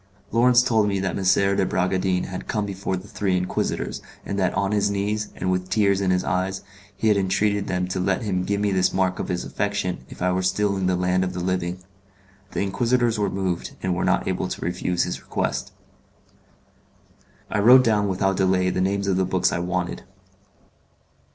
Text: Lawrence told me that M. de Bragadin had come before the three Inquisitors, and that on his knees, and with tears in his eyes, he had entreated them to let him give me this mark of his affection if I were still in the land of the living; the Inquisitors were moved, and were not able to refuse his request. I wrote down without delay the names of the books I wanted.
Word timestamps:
Lawrence 0.31 0.63
told 0.63 0.87
me 0.87 0.99
that 0.99 1.15
M. 1.15 1.57
de 1.57 1.63
Bragadin 1.63 2.23
had 2.23 2.47
come 2.47 2.65
before 2.65 2.97
the 2.97 3.07
three 3.07 3.37
Inquisitors, 3.37 4.01
and 4.25 4.39
that 4.39 4.51
on 4.55 4.71
his 4.71 4.89
knees, 4.89 5.27
and 5.35 5.51
with 5.51 5.69
tears 5.69 6.01
in 6.01 6.09
his 6.09 6.23
eyes, 6.23 6.63
he 6.97 7.07
had 7.09 7.17
entreated 7.17 7.67
them 7.67 7.87
to 7.89 7.99
let 7.99 8.23
him 8.23 8.43
give 8.43 8.59
me 8.59 8.71
this 8.71 8.91
mark 8.91 9.19
of 9.19 9.27
his 9.27 9.45
affection 9.45 10.03
if 10.09 10.19
I 10.19 10.31
were 10.31 10.41
still 10.41 10.75
in 10.75 10.87
the 10.87 10.95
land 10.95 11.23
of 11.23 11.33
the 11.33 11.39
living; 11.39 11.83
the 12.49 12.61
Inquisitors 12.61 13.19
were 13.19 13.29
moved, 13.29 13.75
and 13.83 13.93
were 13.93 14.03
not 14.03 14.27
able 14.27 14.47
to 14.47 14.65
refuse 14.65 15.03
his 15.03 15.21
request. 15.21 15.71
I 17.51 17.59
wrote 17.59 17.83
down 17.83 18.07
without 18.07 18.37
delay 18.37 18.71
the 18.71 18.81
names 18.81 19.05
of 19.07 19.17
the 19.17 19.23
books 19.25 19.51
I 19.51 19.59
wanted. 19.59 20.01